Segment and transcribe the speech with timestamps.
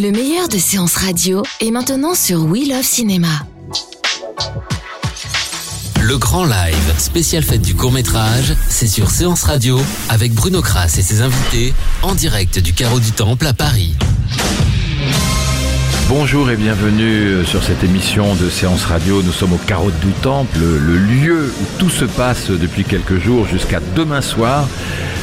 [0.00, 3.28] Le meilleur de séances radio est maintenant sur We Love Cinéma.
[6.00, 9.78] Le grand live, spécial fête du court métrage, c'est sur Séance Radio
[10.08, 13.94] avec Bruno Kras et ses invités en direct du Carreau du Temple à Paris.
[16.10, 19.22] Bonjour et bienvenue sur cette émission de séance radio.
[19.22, 23.46] Nous sommes au Carreau du Temple, le lieu où tout se passe depuis quelques jours
[23.46, 24.66] jusqu'à demain soir.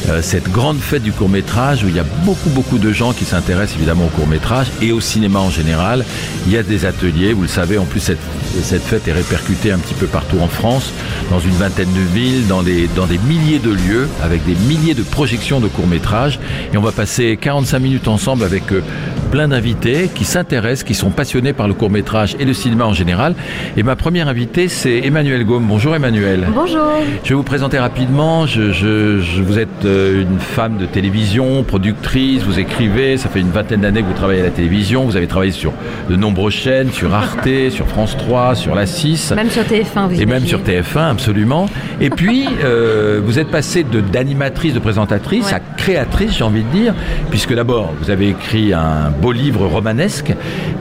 [0.08, 3.12] Euh, cette grande fête du court métrage où il y a beaucoup beaucoup de gens
[3.12, 6.04] qui s'intéressent évidemment au court métrage et au cinéma en général.
[6.46, 9.78] Il y a des ateliers, vous le savez, en plus cette, fête est répercutée un
[9.78, 10.92] petit peu partout en France,
[11.30, 14.94] dans une vingtaine de villes, dans des, dans des milliers de lieux, avec des milliers
[14.94, 16.38] de projections de court métrage.
[16.72, 18.82] Et on va passer 45 minutes ensemble avec euh,
[19.30, 22.92] plein d'invités qui s'intéressent, qui sont passionnés par le court métrage et le cinéma en
[22.92, 23.34] général.
[23.76, 25.64] Et ma première invitée, c'est Emmanuel Gaume.
[25.66, 26.46] Bonjour Emmanuel.
[26.54, 26.86] Bonjour.
[27.24, 28.46] Je vais vous présenter rapidement.
[28.46, 33.40] Je, je, je vous êtes euh, une femme de télévision, productrice, vous écrivez, ça fait
[33.40, 35.72] une vingtaine d'années que vous travaillez à la télévision, vous avez travaillé sur
[36.08, 39.32] de nombreuses chaînes, sur Arte, sur France 3, sur la 6.
[39.32, 41.66] Même sur TF1, vous Et même sur TF1, absolument.
[42.00, 45.54] Et puis, euh, vous êtes passée d'animatrice, de, présentatrice Ouais.
[45.54, 46.94] à créatrice, j'ai envie de dire,
[47.30, 50.32] puisque d'abord, vous avez écrit un beau livre romanesque,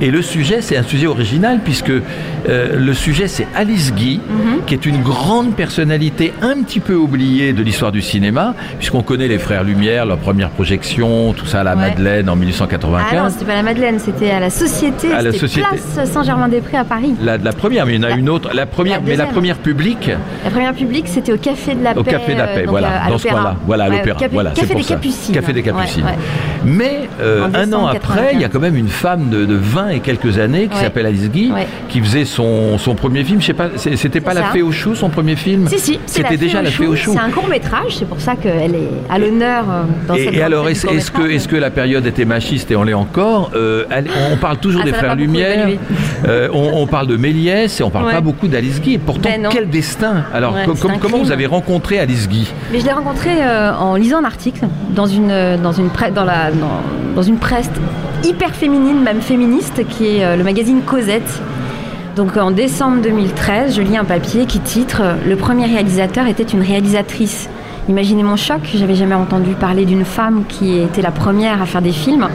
[0.02, 4.62] et le sujet, c'est un sujet original, puisque euh, le sujet, c'est Alice Guy, Mhm.
[4.66, 9.28] qui est une grande personnalité un petit peu oubliée de l'histoire du cinéma, puisqu'on connaît
[9.28, 11.90] les frères Lumière, leur première projection, tout ça à la Ouais.
[11.90, 13.34] Madeleine en Ah non, 1895.
[13.34, 15.68] c'était pas la Madeleine, c'était à la Société, À la Société.
[15.68, 17.14] place Saint-Germain-des-Prés à Paris.
[17.22, 18.50] la, la première, mais il y en a La- une autre.
[18.54, 20.10] La première, mais la première publique,
[20.44, 22.00] La première publique, c'était au Café de la Paix.
[22.00, 23.98] Au Café de la Paix, euh, voilà, euh, à dans ce coin-là, voilà, à Ouais,
[23.98, 24.94] l'Opéra, Café, voilà, Café pour des ça.
[24.96, 25.34] Capucines.
[25.36, 26.04] Café des Capucines.
[26.04, 26.12] ouais.
[26.66, 28.30] Mais euh, un an après, 1995.
[28.34, 30.82] il y a quand même une femme de, de 20 et quelques années qui Ouais.
[30.84, 31.68] s'appelle Alice Guy, Ouais.
[31.90, 33.40] qui faisait son, son premier film.
[33.42, 34.44] Je sais pas, c'était pas La.
[34.48, 35.68] Fée aux choux, son premier film?
[35.68, 37.12] Si, si, C'était déjà La Fée aux choux.
[37.14, 40.28] C'est un court métrage, c'est pour ça qu'elle est à l'honneur euh, dans cette Et,
[40.28, 43.52] et grande alors, est-ce que, la période était machiste et on l'est encore?
[43.56, 45.68] Euh, elle- On parle toujours Ah, des frères Lumière,
[46.28, 48.14] euh, on, on parle de Méliès et on parle Ouais.
[48.14, 48.94] pas beaucoup d'Alice Guy.
[48.94, 52.48] Et pourtant, Ben quel destin Alors, com- comment vous avez rencontré Alice Guy?
[52.72, 56.52] Mais je l'ai rencontré euh, en lisant un article dans une, dans une, dans la,
[56.52, 56.82] dans,
[57.16, 57.70] dans une presse
[58.24, 61.42] hyper féminine, même féministe, qui est euh, le magazine Cosette.
[62.16, 66.62] Donc en décembre 2013, je lis un papier qui titre Le premier réalisateur était une
[66.62, 67.48] réalisatrice.
[67.90, 71.82] Imaginez mon choc, j'avais jamais entendu parler d'une femme qui était la première à faire
[71.82, 72.28] des films.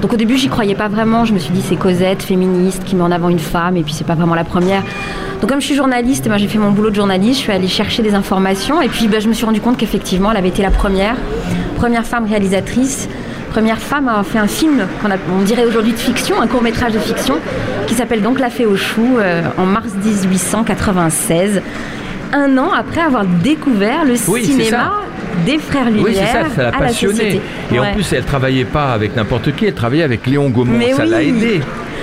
[0.00, 1.24] Donc au début, j'y croyais pas vraiment.
[1.24, 3.94] Je me suis dit c'est Cosette, féministe, qui met en avant une femme, et puis
[3.94, 4.82] c'est pas vraiment la première.
[5.40, 7.52] Donc comme je suis journaliste, eh ben, j'ai fait mon boulot de journaliste, je suis
[7.52, 10.50] allée chercher des informations, et puis ben, je me suis rendu compte qu'effectivement, elle avait
[10.50, 11.16] été la première,
[11.76, 13.08] première femme réalisatrice,
[13.52, 16.62] première femme à avoir fait un film qu'on on dirait aujourd'hui de fiction, un court
[16.62, 17.34] métrage de fiction,
[17.86, 21.60] qui s'appelle donc La Fée aux choux, euh, en mars 1896,
[22.32, 24.92] un an après avoir découvert le Oui, cinéma
[25.44, 27.14] des frères Lumière Oui, c'est ça, ça l'a à la passionné.
[27.14, 27.40] société.
[27.72, 30.72] Et en plus, elle travaillait pas avec n'importe qui, elle travaillait avec Léon Gaumont.
[30.78, 31.10] Mais ça oui.
[31.10, 31.60] l'a aidé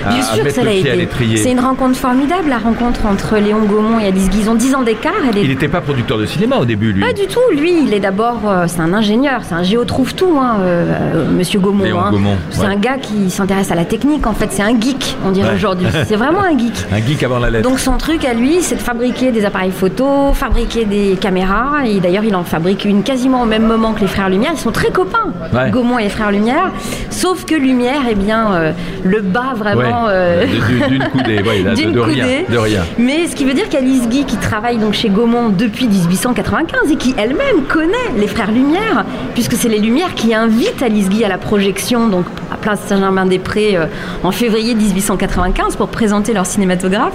[0.08, 1.08] Bien à sûr que ça l'a aidé.
[1.38, 5.14] C'est une rencontre formidable, la rencontre entre Léon Gaumont et Alice ont 10 ans d'écart.
[5.36, 7.02] Est Il n'était pas producteur de cinéma au début, lui.
[7.02, 7.40] Pas du tout.
[7.52, 11.60] Lui, il est d'abord, euh, c'est un ingénieur, c'est un géotrouve-tout, hein, euh, euh, Monsieur
[11.60, 11.84] Gaumont.
[11.84, 12.12] Léon hein.
[12.12, 12.68] Gaumont, C'est ouais.
[12.68, 14.26] un gars qui s'intéresse à la technique.
[14.28, 15.56] En fait, c'est un geek, on dirait Ouais.
[15.56, 15.88] aujourd'hui.
[16.08, 16.74] C'est vraiment un geek.
[16.92, 17.68] Un geek avant la lettre.
[17.68, 21.86] Donc son truc à lui, c'est de fabriquer des appareils photo, fabriquer des caméras.
[21.86, 24.52] Et d'ailleurs, il en fabrique une quasiment au même moment que les frères Lumière.
[24.54, 25.72] Ils sont très copains, Ouais.
[25.72, 26.72] Gaumont et les frères Lumière.
[27.10, 28.72] Sauf que Lumière, eh bien, euh,
[29.04, 29.82] le bat vraiment.
[29.90, 30.46] Ouais, euh,
[30.88, 32.82] D'une coudée, ouais, de, rien, rien.
[32.98, 36.96] Mais ce qui veut dire qu'Alice Guy, qui travaille donc chez Gaumont depuis 1895 et
[36.96, 41.30] qui elle-même connaît les frères Lumière, puisque c'est les Lumières qui invitent Alice Guy à
[41.30, 43.86] la projection, donc à Place Saint-Germain-des-Prés euh,
[44.24, 47.14] en février 1895 pour présenter leur cinématographe.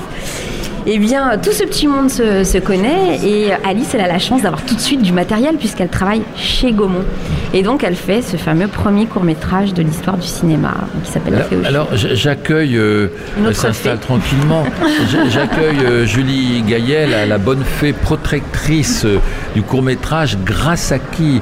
[0.86, 4.42] Eh bien, tout ce petit monde se, se connaît et Alice, elle a la chance
[4.42, 7.04] d'avoir tout de suite du matériel puisqu'elle travaille chez Gaumont.
[7.54, 11.68] Et donc, elle fait ce fameux premier court-métrage de l'histoire du cinéma qui s'appelle La
[11.68, 13.08] Alors, alors, j'accueille, euh,
[13.38, 14.64] elle autre s'installe tranquillement.
[15.30, 19.18] J'accueille euh, Julie Gaillet, la, la bonne fée protectrice euh,
[19.54, 21.40] du court métrage, grâce à qui,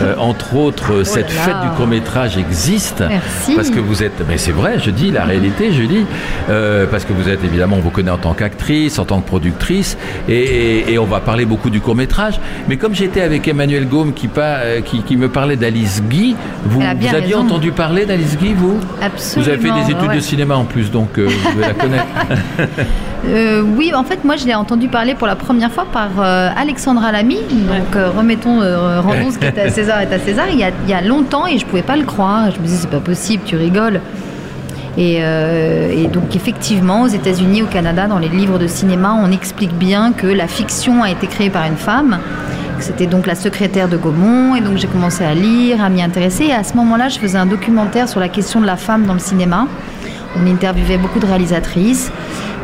[0.00, 1.62] euh, entre autres, euh, cette Oh là fête là.
[1.64, 3.02] du court métrage existe.
[3.08, 3.54] Merci.
[3.56, 6.04] Parce que vous êtes, mais c'est vrai, je dis la réalité, Julie,
[6.50, 9.26] euh, parce que vous êtes évidemment, on vous connaît en tant qu'actrice, en tant que
[9.26, 9.96] productrice,
[10.28, 12.40] et, on va parler beaucoup du court métrage.
[12.68, 16.80] Mais comme j'étais avec Emmanuel Gaume qui, euh, qui, qui me parlait d'Alice Guy, vous,
[16.80, 17.40] vous aviez raison.
[17.40, 18.78] entendu parler d'Alice Guy, vous?
[19.02, 19.44] Absolument.
[19.44, 20.16] Vous avez fait des études ouais.
[20.16, 22.06] de cinéma en plus, donc euh, vous devez la connaître.
[23.26, 26.50] Euh, oui, en fait, moi, je l'ai entendu parler pour la première fois par euh,
[26.58, 27.38] Alexandra Lamy.
[27.38, 28.58] Donc, remettons,
[29.00, 30.44] rendons ce qui est à César est à César.
[30.52, 32.50] Il y, a, il y a longtemps et je pouvais pas le croire.
[32.50, 34.02] Je me disais, c'est pas possible, tu rigoles.
[34.96, 39.32] Et, euh, et donc, effectivement, aux États-Unis, au Canada, dans les livres de cinéma, on
[39.32, 42.18] explique bien que la fiction a été créée par une femme,
[42.78, 46.44] c'était donc la secrétaire de Gaumont, et donc j'ai commencé à lire, à m'y intéresser.
[46.44, 49.14] Et à ce moment-là, je faisais un documentaire sur la question de la femme dans
[49.14, 49.66] le cinéma.
[50.36, 52.10] On interviewait beaucoup de réalisatrices.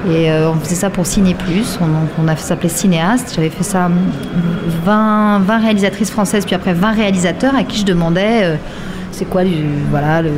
[0.08, 1.78] Et euh, on faisait ça pour Ciné Plus.
[1.80, 3.32] On, on a s'appelait Cinéaste.
[3.36, 3.90] J'avais fait ça
[4.84, 8.40] 20, 20 réalisatrices françaises, puis après 20 réalisateurs à qui je demandais.
[8.44, 8.56] euh,
[9.12, 9.54] c'est quoi du,
[9.90, 10.30] voilà, le,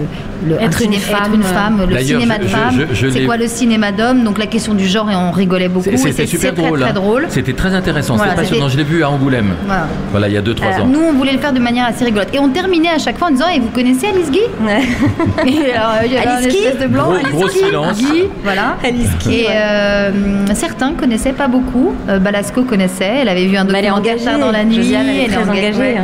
[0.47, 2.95] le- un Être une ciné- femme, être une femme, le cinéma de je- femme, je-
[2.95, 5.89] je c'est quoi le cinéma d'homme, donc la question du genre et on rigolait beaucoup.
[5.97, 6.81] C'était super très, drôle.
[6.81, 6.93] Très, hein.
[6.95, 7.27] drôle.
[7.29, 8.69] C'était très intéressant, Voilà, c'était passionnant.
[8.69, 9.53] Je l'ai vu à Angoulême.
[9.67, 9.87] Voilà.
[10.11, 10.87] Voilà, il y a 2-3 Euh, ans.
[10.87, 12.29] nous, on voulait le faire de manière assez rigolote.
[12.35, 14.41] Et on terminait à chaque fois en disant Et vous connaissez Alice Guy?
[15.47, 16.83] Et alors, il y avait Alice Guy?
[16.83, 17.05] de blanc.
[17.05, 17.99] Gros- Alice gros Guy, silence.
[17.99, 18.77] Guy, voilà.
[18.85, 19.49] Alice Guy, Et ouais.
[19.55, 20.11] euh,
[20.55, 21.93] certains connaissaient pas beaucoup.
[22.09, 23.19] Euh, Balasco connaissait.
[23.23, 24.25] Elle avait vu un elle est documentaire engagée.
[24.25, 24.77] tard dans la nuit.
[24.77, 25.97] Josiane, elle est engagée.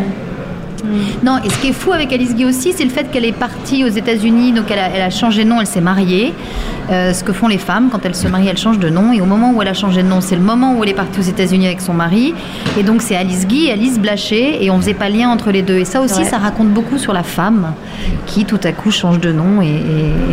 [0.84, 0.88] Hein.
[1.24, 3.32] Non, et ce qui est fou avec Alice Guy aussi, c'est le fait qu'elle est
[3.32, 6.32] partie aux États-Unis, donc elle a, elle a changé de nom, elle s'est mariée.
[6.90, 9.12] Euh, ce que font les femmes quand elles se marient, elles changent de nom.
[9.12, 10.94] Et au moment où elle a changé de nom, c'est le moment où elle est
[10.94, 12.32] partie aux États-Unis avec son mari.
[12.78, 15.62] Et donc c'est Alice Guy et Alice Blaché, et on faisait pas lien entre les
[15.62, 15.76] deux.
[15.78, 16.24] Et ça aussi, Ouais.
[16.24, 17.72] ça raconte beaucoup sur la femme
[18.26, 19.66] qui tout à coup change de nom et,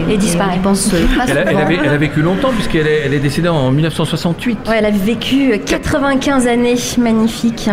[0.09, 0.59] et, Et disparaît.
[0.63, 3.19] pense euh, pas Elle a, elle avait, elle a vécu longtemps puisqu'elle est, elle est
[3.19, 4.59] décédée en 1968.
[4.69, 7.69] Ouais, elle a vécu 95 années, magnifique.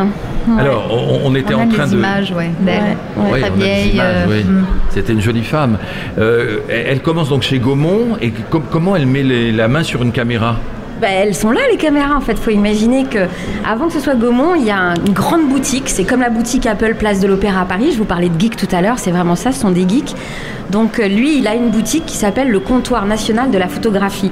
[0.49, 0.61] Ouais.
[0.61, 1.97] Alors, on, on était On a en train des de.
[1.99, 2.97] images ouais, d'elle.
[3.17, 4.01] Ouais, Ouais, Très vieille.
[4.03, 4.45] euh, oui.
[4.45, 4.65] mm.
[4.91, 5.79] C'était une jolie femme.
[6.19, 10.03] Euh, elle commence donc chez Gaumont et com- comment elle met les- la main sur
[10.03, 10.57] une caméra
[11.01, 12.39] Bah, elles sont là les caméras en fait.
[12.39, 13.27] Faut imaginer que
[13.69, 15.85] avant que ce soit Gaumont, il y a une grande boutique.
[15.89, 17.91] C'est comme la boutique Apple Place de l'Opéra à Paris.
[17.93, 18.99] Je vous parlais de geeks tout à l'heure.
[18.99, 19.51] C'est vraiment ça.
[19.53, 20.15] Ce sont des geeks.
[20.71, 24.31] Donc euh, lui, il a une boutique qui s'appelle le Comptoir national de la photographie.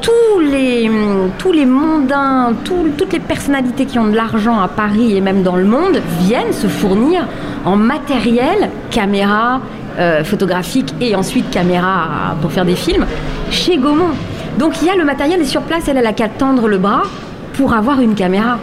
[0.00, 0.90] Tous les,
[1.38, 5.56] tous les mondains, toutes les personnalités qui ont de l'argent à Paris et même dans
[5.56, 7.26] le monde viennent se fournir
[7.64, 9.60] en matériel, caméra
[9.98, 13.04] euh, photographique et ensuite caméra pour faire des films
[13.50, 14.14] chez Gaumont.
[14.58, 16.78] Donc il y a le matériel et sur place, elle, elle a qu'à tendre le
[16.78, 17.02] bras
[17.54, 18.58] pour avoir une caméra.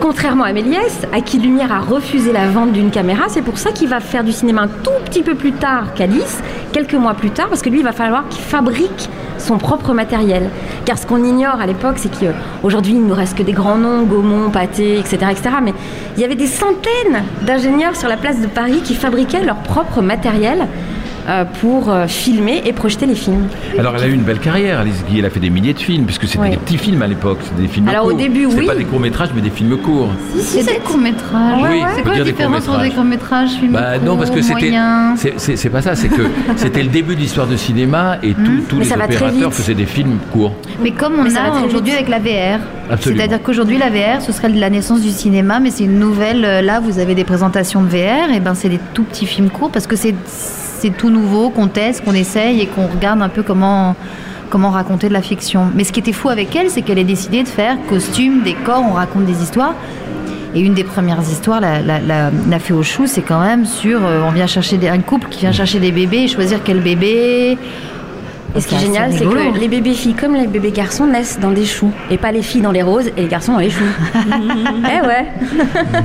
[0.00, 3.72] Contrairement à Méliès, à qui Lumière a refusé la vente d'une caméra, c'est pour ça
[3.72, 6.40] qu'il va faire du cinéma un tout petit peu plus tard qu'Alice,
[6.72, 9.08] quelques mois plus tard, parce que lui, il va falloir qu'il fabrique
[9.42, 10.48] son propre matériel.
[10.84, 13.76] Car ce qu'on ignore à l'époque, c'est qu'aujourd'hui, il ne nous reste que des grands
[13.76, 15.50] noms, Gaumont, Pathé, etc., etc.
[15.62, 15.74] Mais
[16.16, 20.00] il y avait des centaines d'ingénieurs sur la place de Paris qui fabriquaient leur propre
[20.00, 20.66] matériel euh,
[21.60, 23.46] pour euh, filmer et projeter les films.
[23.78, 25.18] Alors, elle a eu une belle carrière, Alice Guy.
[25.20, 26.50] Elle a fait des milliers de films, puisque c'était Ouais.
[26.50, 27.38] des petits films à l'époque.
[27.42, 28.18] C'était des films Alors, au courts.
[28.18, 28.66] début, C'était oui.
[28.66, 30.08] pas des courts-métrages, mais des films courts.
[30.38, 31.62] C'est des courts-métrages.
[31.62, 34.30] Oui, on C'est quoi dire la des différence entre des courts-métrages, films Bah non, parce
[34.30, 34.72] que courts, c'était.
[35.56, 36.22] c'est- pas ça, c'est que
[36.56, 39.86] c'était le début de l'histoire du cinéma et tout- tous Mais les opérateurs faisaient des
[39.86, 40.52] films courts.
[40.82, 42.58] Mais comme on Mais a aujourd'hui avec la VR.
[42.90, 43.20] Absolument.
[43.22, 46.44] C'est-à-dire qu'aujourd'hui, la VR, ce serait la naissance du cinéma, mais c'est une nouvelle.
[46.44, 49.50] euh, Là, vous avez des présentations de VR, et ben c'est des tout petits films
[49.50, 50.14] courts parce que c'est
[50.82, 53.94] c'est tout nouveau, qu'on teste, qu'on essaye et qu'on regarde un peu comment
[54.50, 55.68] comment raconter de la fiction.
[55.74, 58.84] Mais ce qui était fou avec elle, c'est qu'elle ait décidé de faire costumes, décors,
[58.86, 59.74] on raconte des histoires.
[60.54, 64.04] Et une des premières histoires, la, la, la, fée au chou, c'est quand même sur
[64.04, 67.56] euh, on vient chercher un couple qui vient chercher des bébés et choisir quel bébé.
[68.54, 71.38] Et ce qui est génial, c'est que les bébés filles comme les bébés garçons naissent
[71.40, 71.90] dans des choux.
[72.10, 73.82] Et pas les filles dans les roses et les garçons dans les choux.
[74.14, 75.26] eh ouais.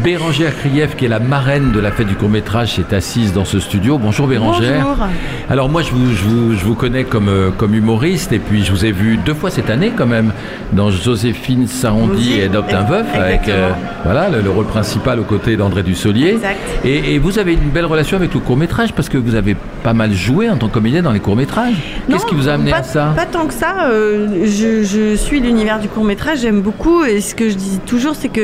[0.04, 3.60] Bérangère Krief, qui est la marraine de la fête du court-métrage, est assise dans ce
[3.60, 3.98] studio.
[3.98, 4.86] Bonjour Bérangère.
[4.86, 5.08] Bonjour.
[5.50, 8.64] Alors moi, je vous, je vous, je vous connais comme, euh, comme humoriste et puis
[8.64, 10.32] je vous ai vu deux fois cette année quand même
[10.72, 13.72] dans Joséphine Sarondi et Adopte un veuf avec euh,
[14.06, 16.30] voilà, le, le rôle principal aux côtés d'André Dussolier.
[16.30, 16.58] Exact.
[16.86, 19.94] Et, et vous avez une belle relation avec le court-métrage parce que vous avez pas
[19.94, 21.76] mal joué en tant que comédien dans les courts-métrages.
[22.10, 23.88] Qu'est-ce qui vous a amené pas, à ça Pas tant que ça.
[23.90, 27.04] euh, je, je suis l'univers du court métrage, j'aime beaucoup.
[27.04, 28.42] Et ce que je dis toujours, c'est que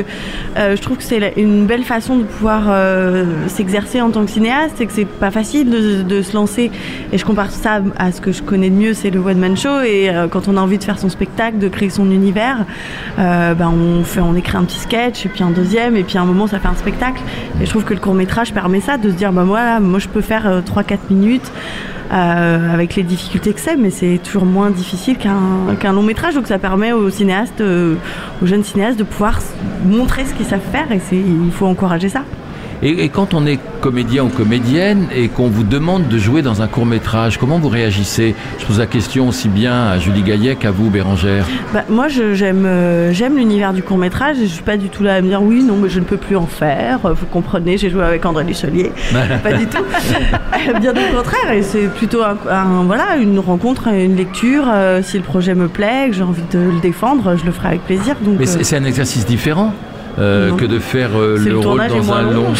[0.56, 4.30] euh, je trouve que c'est une belle façon de pouvoir euh, s'exercer en tant que
[4.30, 4.74] cinéaste.
[4.76, 6.70] C'est que c'est pas facile de, de se lancer.
[7.12, 9.56] Et je compare ça à ce que je connais de mieux, c'est le one man
[9.56, 9.80] show.
[9.80, 12.64] Et quand on a envie de faire son spectacle, de créer son univers,
[13.16, 16.22] ben on fait, on écrit un petit sketch et puis un deuxième et puis à
[16.22, 17.20] un moment ça fait un spectacle.
[17.60, 19.98] Et je trouve que le court métrage permet ça, de se dire bah moi, moi
[19.98, 21.50] je peux faire euh, 3-4 minutes.
[22.12, 26.34] Euh, avec les difficultés que c'est, mais c'est toujours moins difficile qu'un long métrage.
[26.34, 27.96] Donc ça permet aux cinéastes, euh,
[28.42, 29.40] aux jeunes cinéastes, de pouvoir
[29.84, 32.22] montrer ce qu'ils savent faire et il faut encourager ça.
[32.86, 36.60] Et, et quand on est comédien ou comédienne et qu'on vous demande de jouer dans
[36.60, 38.34] un court métrage, comment vous réagissez?
[38.58, 41.46] Je pose la question aussi bien à Julie Gaillet qu'à vous, Bérangère.
[41.72, 44.36] Bah, moi, j'aime euh, j'aime l'univers du court métrage.
[44.38, 46.18] Je suis pas du tout là à me dire oui, non, mais je ne peux
[46.18, 47.00] plus en faire.
[47.06, 48.92] Euh, Vous comprenez, j'ai joué avec André Dussolier.
[49.42, 49.82] pas du tout.
[50.80, 51.52] Bien au contraire.
[51.54, 54.64] Et c'est plutôt un, un- voilà une rencontre, une lecture.
[54.68, 57.68] Euh, si le projet me plaît, que j'ai envie de le défendre, je le ferai
[57.68, 58.16] avec plaisir.
[58.22, 59.72] Donc Mais euh, c'est c'est un exercice différent
[60.18, 62.30] euh, que de faire euh, le, le rôle dans un long.
[62.32, 62.52] long.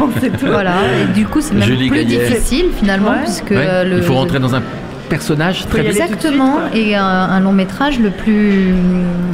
[0.42, 0.72] Voilà,
[1.02, 2.28] et du coup, c'est même Julie plus Gaillet.
[2.28, 3.22] difficile finalement, Ouais.
[3.24, 3.84] puisque Ouais.
[3.84, 3.96] le.
[3.98, 4.62] Il faut rentrer dans un
[5.08, 6.56] personnage très suite, Exactement.
[6.74, 8.74] Et un, un long métrage, le plus,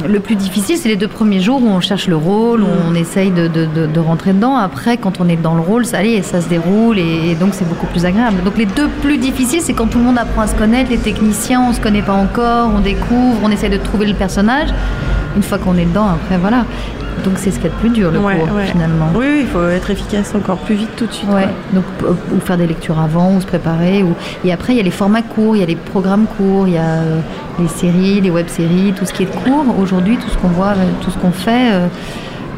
[0.07, 2.93] le plus difficile, c'est les deux premiers jours où on cherche le rôle, où on
[2.93, 4.55] essaye de, de- de- de rentrer dedans.
[4.55, 7.55] Après, quand on est dans le rôle, ça, allez, ça se déroule et, et donc
[7.55, 8.43] c'est beaucoup plus agréable.
[8.45, 10.97] Donc les deux plus difficiles, c'est quand tout le monde apprend à se connaître, les
[10.99, 14.69] techniciens, on se connaît pas encore, on découvre, on essaie de trouver le personnage.
[15.35, 16.65] Une fois qu'on est dedans, après, voilà.
[17.23, 18.65] Donc c'est ce qu'il y a de plus dur, le Ouais, cours, ouais.
[18.65, 19.09] finalement.
[19.15, 21.29] Oui, oui, il faut être efficace encore plus vite tout de suite.
[21.29, 21.51] Ouais, quoi.
[21.73, 24.03] donc euh, ou faire des lectures avant, ou se préparer.
[24.03, 24.13] Ou...
[24.45, 26.73] Et après, il y a les formats courts, il y a les programmes courts, il
[26.73, 27.19] y a euh,
[27.59, 29.65] les séries, les web-séries, tout ce qui est court.
[29.79, 31.71] Aujourd'hui, tout ce qu'on voit, euh, tout ce qu'on fait.
[31.73, 31.87] euh,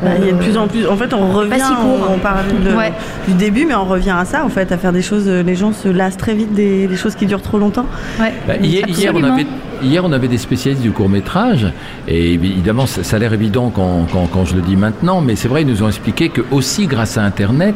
[0.03, 0.85] Bah, il y a de plus en plus.
[0.87, 1.53] En fait, on revient.
[1.55, 2.07] si court.
[2.09, 2.91] on, on parle de- Ouais.
[3.27, 5.27] du début, mais on revient à ça, en fait, à faire des choses.
[5.27, 7.85] Les gens se lassent très vite des, des choses qui durent trop longtemps.
[8.19, 8.33] ouais.
[8.47, 9.45] Bah, hier, hier, on avait,
[9.83, 11.67] hier, on avait des spécialistes du court métrage,
[12.07, 15.35] et évidemment, ça, ça a l'air évident quand, quand- quand je le dis maintenant, mais
[15.35, 17.75] c'est vrai, ils nous ont expliqué que aussi grâce à Internet,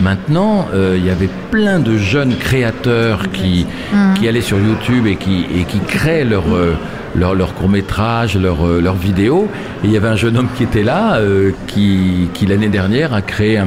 [0.00, 4.14] maintenant, euh, il y avait plein de jeunes créateurs qui, Mhm.
[4.14, 6.74] qui allaient sur YouTube et qui, et qui créent leur, euh,
[7.14, 9.48] leur, leur court métrage, leur, euh, leur vidéo.
[9.82, 13.12] Et il y avait un jeune homme qui était là, euh, qui, qui l'année dernière
[13.14, 13.66] a créé un,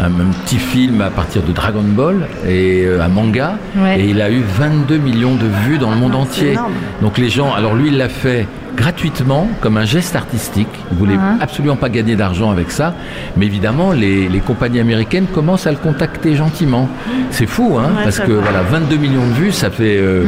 [0.00, 4.00] un- un petit film à partir de Dragon Ball et euh, un manga, Ouais.
[4.00, 6.52] et il a eu 22 millions de vues dans le monde Ah, c'est entier.
[6.52, 6.72] énorme.
[7.02, 10.68] Donc les gens, alors lui il l'a fait gratuitement comme un geste artistique.
[10.92, 11.38] Il voulait Mhm.
[11.40, 12.94] absolument pas gagner d'argent avec ça,
[13.36, 16.88] mais évidemment les, les compagnies américaines commencent à le contacter gentiment.
[17.30, 18.40] C'est fou, hein, Ouais, parce que va.
[18.42, 20.24] voilà 22 millions de vues, ça fait euh,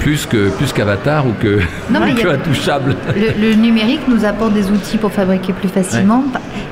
[0.00, 2.94] plus que plus qu'Avatar ou que, Non, y que a- Intouchable.
[3.16, 6.24] Le, le numérique nous apporte des outils pour fabriquer plus facilement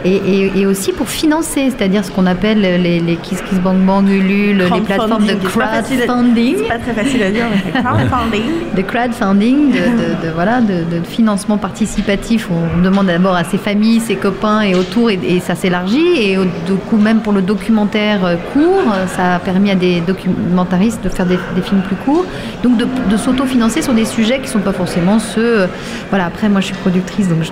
[0.04, 3.78] et, et- et aussi pour financer, c'est-à-dire ce qu'on appelle les, les Kiss Kiss Bang
[3.85, 8.42] Bang, Ulule, les plateformes de Crowdfunding, c'est pas très facile à dire, mais c'est crowdfunding.
[8.76, 12.48] de crowdfunding, de, de- de- voilà, de, de financement participatif.
[12.50, 16.06] On demande d'abord à ses familles, ses copains et autour, et, et ça s'élargit.
[16.18, 21.02] Et du coup, même pour le documentaire euh, court, ça a permis à des documentaristes
[21.02, 22.25] de faire des, des films plus courts.
[22.62, 25.60] Donc de, de s'autofinancer sur des sujets qui ne sont pas forcément ceux.
[25.60, 25.66] euh,
[26.10, 27.50] voilà, après, moi je suis productrice, donc je,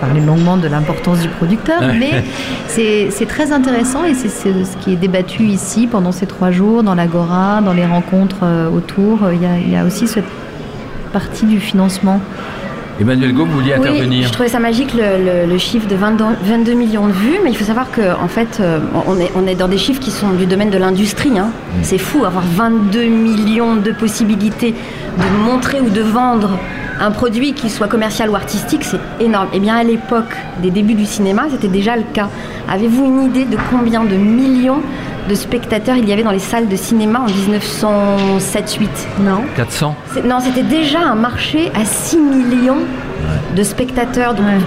[0.00, 2.22] parlais longuement de l'importance du producteur, mais
[2.68, 6.94] c'est très intéressant et c'est ce qui est débattu ici pendant ces trois jours, dans
[6.94, 9.18] l'Agora, dans les rencontres euh, autour.
[9.32, 10.30] Il y a, il y a aussi cette
[11.12, 12.20] partie du financement.
[13.00, 15.94] Emmanuel Gaume, vous vouliez Oui, intervenir je trouvais ça magique le, le- le chiffre de
[15.94, 19.30] 22, 22 millions de vues, mais il faut savoir que en fait, euh, on est,
[19.36, 21.38] on est dans des chiffres qui sont du domaine de l'industrie.
[21.38, 21.50] hein.
[21.82, 26.58] C'est fou, avoir 22 millions de possibilités de montrer ou de vendre
[27.00, 29.46] un produit qui soit commercial ou artistique, c'est énorme.
[29.52, 32.28] Et bien à l'époque des débuts du cinéma, c'était déjà le cas.
[32.68, 34.82] Avez-vous une idée de combien de millions
[35.28, 38.88] de spectateurs il y avait dans les salles de cinéma en 1907-8
[39.20, 39.42] Non.
[39.56, 42.78] 400 c'est- Non, c'était déjà un marché à 6 millions
[43.54, 44.34] de spectateurs.
[44.34, 44.58] Donc, Ouais.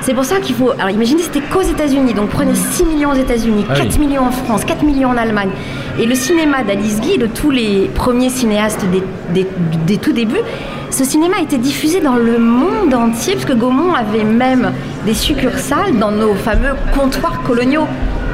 [0.00, 0.70] C'est pour ça qu'il faut.
[0.78, 2.12] Alors imaginez, c'était qu'aux États-Unis.
[2.12, 4.06] Donc prenez 6 millions aux États-Unis, Ah 4 oui.
[4.06, 5.48] millions en France, 4 millions en Allemagne.
[5.98, 9.48] Et le cinéma d'Alice Guy, de tous les premiers cinéastes des, des-
[9.86, 10.42] des tout débuts,
[10.90, 14.72] ce cinéma était diffusé dans le monde entier, parce que Gaumont avait même
[15.06, 17.86] des succursales dans nos fameux comptoirs coloniaux,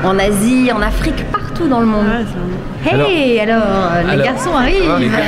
[0.03, 2.07] en Asie, en Afrique, partout dans le monde.
[2.07, 3.62] Ouais, Hey, alors,
[4.07, 4.90] les Alors- garçons arrivent.
[4.90, 5.25] Ah, les garçons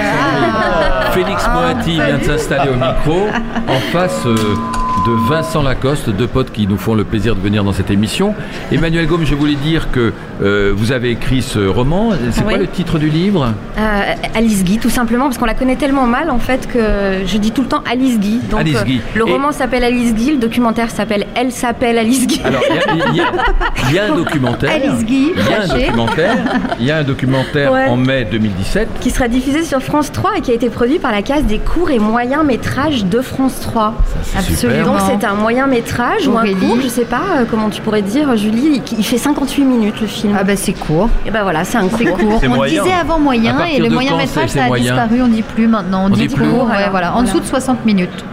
[1.05, 1.11] Ah.
[1.13, 3.27] Félix Ah, Moati vient de s'installer au micro
[3.69, 7.65] en face euh, de Vincent Lacoste, deux potes qui nous font le plaisir de venir
[7.65, 8.35] dans cette émission.
[8.71, 10.13] Emmanuel Gaume, je voulais dire que
[10.43, 12.11] euh, vous avez écrit ce roman.
[12.31, 13.53] C'est quoi le titre du livre?
[13.79, 14.01] Euh,
[14.35, 16.79] Alice Guy, tout simplement, parce qu'on la connaît tellement mal en fait que
[17.27, 18.41] je dis tout le temps Alice Guy.
[18.51, 19.01] Donc, Alice euh, Guy.
[19.15, 22.41] le Et- roman s'appelle Alice Guy, le documentaire s'appelle Elle s'appelle Alice Guy.
[22.45, 23.25] Alors, il y a-
[23.91, 24.71] y, y un documentaire.
[24.73, 26.37] Alice Guy, Il y a un documentaire.
[26.81, 27.87] Il y a un documentaire Ouais.
[27.87, 28.89] en mai 2017.
[29.01, 31.59] qui sera diffusé sur France 3 et qui a été produit par la case des
[31.59, 33.95] courts et moyens métrages de France 3.
[34.23, 34.85] c'est Absolument.
[34.93, 38.03] Donc c'est un moyen métrage ou un court, je sais pas euh, comment tu pourrais
[38.03, 40.37] dire, Julie, il- il fait 58 minutes le film.
[40.39, 41.09] Ah bah c'est court.
[41.27, 42.19] et ben voilà, c'est un C'est court.
[42.19, 42.41] court.
[42.45, 42.83] On moyen.
[42.83, 45.67] disait avant moyen et le moyen quand métrage ça a moyen disparu, on dit plus
[45.67, 46.03] maintenant.
[46.05, 46.45] On, On dit dit plus.
[46.49, 47.09] court, ouais, Voilà, voilà.
[47.11, 47.27] En voilà.
[47.29, 48.25] dessous de 60 minutes.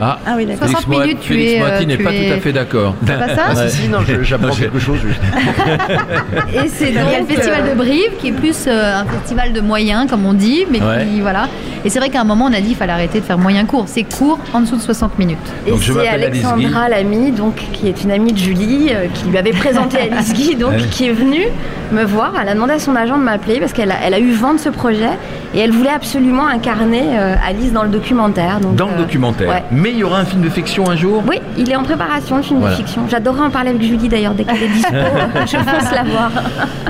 [0.00, 0.62] Ah, Ah oui, d'accord.
[0.62, 2.52] Félix 60 Moati- minutes, tu Félix es, euh, Moati n'est pas es- tout à fait
[2.52, 2.94] d'accord.
[3.06, 4.98] C'est pas ça Ah, si, si, non, j'apprends quelque chose.
[5.00, 5.20] juste.
[6.54, 9.00] Et c'est Il y a le donc, festival euh, de Brive qui est plus euh,
[9.00, 11.04] un festival de moyens comme on dit, mais Ouais.
[11.06, 11.48] qui voilà.
[11.84, 13.64] Et c'est vrai qu'à un moment on a dit qu'il fallait arrêter de faire moyen
[13.66, 13.84] court.
[13.86, 15.38] C'est court en dessous de 60 minutes.
[15.66, 19.26] Et Donc, je c'est Alexandra Lamy, donc qui est une amie de Julie, euh, qui
[19.28, 20.78] lui avait présenté Alice Guy, donc Ouais.
[20.90, 21.44] qui est venue
[21.92, 22.32] me voir.
[22.40, 24.54] Elle a demandé à son agent de m'appeler parce qu'elle a, elle a eu vent
[24.54, 25.10] de ce projet
[25.54, 28.60] et elle voulait absolument incarner euh, Alice dans le documentaire.
[28.60, 29.48] Donc, Dans le euh, documentaire.
[29.48, 29.62] ouais.
[29.70, 31.22] Mais il y aura un film de fiction un jour?
[31.28, 32.76] Oui, il est en préparation, le film Voilà.
[32.76, 33.02] de fiction.
[33.10, 34.92] J'adorerais en parler avec Julie d'ailleurs, dès qu'elle est dispo,
[35.34, 36.30] je pense la voir.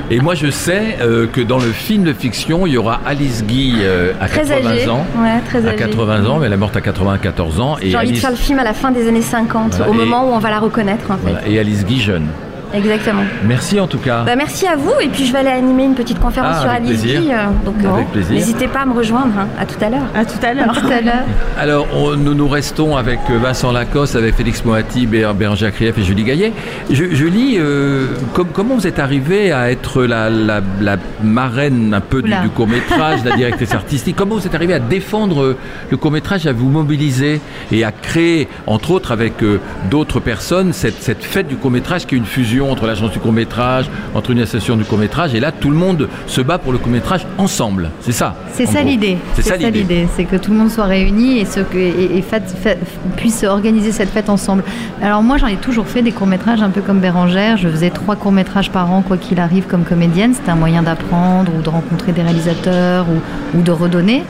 [0.09, 3.43] Et moi, je sais euh, que dans le film de fiction, il y aura Alice
[3.45, 3.75] Guy
[4.19, 4.89] à Très 80 âgée.
[4.89, 5.05] ans.
[5.17, 5.77] Ouais, très À âgée.
[5.77, 7.77] 80 ans, mais elle est morte à 94 ans.
[7.81, 9.97] J'ai envie de faire le film à la fin des années 50, Voilà, au et-
[9.97, 11.21] moment où on va la reconnaître en fait.
[11.31, 12.27] voilà, et Alice Guy jeune.
[12.73, 13.23] Exactement.
[13.45, 14.23] Merci en tout cas.
[14.23, 16.69] Bah, merci à vous et puis je vais aller animer une petite conférence Ah, sur
[16.69, 17.21] avec Alice plaisir.
[17.21, 17.35] Guy, euh,
[17.65, 18.33] donc Avec euh, plaisir.
[18.35, 19.33] n'hésitez pas à me rejoindre.
[19.37, 19.47] hein.
[19.59, 20.07] À tout à l'heure.
[20.15, 20.73] À tout à l'heure.
[20.73, 21.25] Tout à l'heure.
[21.59, 25.97] Alors, on- nous nous restons avec euh, Vincent Lacoste, avec Félix Moati, Bé- Bérangère Krief
[25.97, 26.53] et Julie Gaillet.
[26.89, 32.01] Je- Julie, euh, com- comment vous êtes arrivée à être la, la- la marraine un
[32.01, 32.43] peu du, Oula.
[32.55, 34.15] court-métrage, la directrice artistique?
[34.15, 35.55] Comment vous êtes arrivée à défendre
[35.89, 39.59] le court-métrage, à vous mobiliser et à créer, entre autres avec euh,
[39.89, 43.89] d'autres personnes, cette, cette fête du court-métrage qui est une fusion entre l'agence du court-métrage,
[44.13, 47.25] entre une association du court-métrage, et là, tout le monde se bat pour le court-métrage
[47.37, 47.89] ensemble.
[48.01, 49.17] C'est ça C'est ça l'idée.
[49.33, 50.07] C'est ça l'idée.
[50.15, 52.79] c'est que tout le monde soit réuni et, ce que, et, et fête- fête-
[53.17, 54.63] puisse organiser cette fête ensemble.
[55.01, 57.57] Alors moi, j'en ai toujours fait des courts métrages, un peu comme Bérangère.
[57.57, 60.33] Je faisais trois courts métrages par an, quoi qu'il arrive, comme comédienne.
[60.33, 64.23] C'était un moyen d'apprendre ou de rencontrer des réalisateurs ou, ou de redonner.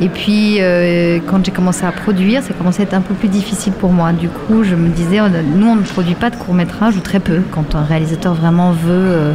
[0.00, 3.26] Et puis, euh, quand j'ai commencé à produire, ça commençait à être un peu plus
[3.28, 4.12] difficile pour moi.
[4.12, 7.00] Du coup, je me disais, on- nous, on ne produit pas de courts métrages ou
[7.00, 8.90] très peu quand un réalisateur vraiment veut.
[8.90, 9.32] euh,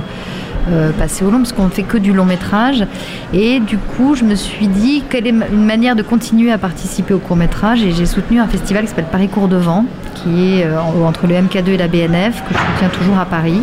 [0.69, 2.85] euh, passer au long parce qu'on ne fait que du long métrage
[3.33, 7.13] et du coup je me suis dit quelle est une manière de continuer à participer
[7.13, 9.85] au court métrage et j'ai soutenu un festival qui s'appelle Paris Court de Vent
[10.23, 13.25] qui est euh, en- entre le MK2 et la BNF que je soutiens toujours à
[13.25, 13.61] Paris